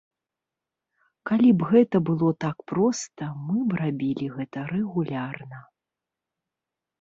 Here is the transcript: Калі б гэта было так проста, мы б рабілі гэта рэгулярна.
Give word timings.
Калі 1.29 1.49
б 1.59 1.67
гэта 1.71 1.97
было 2.09 2.31
так 2.45 2.57
проста, 2.71 3.27
мы 3.51 3.57
б 3.75 3.79
рабілі 3.83 4.25
гэта 4.39 4.59
рэгулярна. 4.73 5.59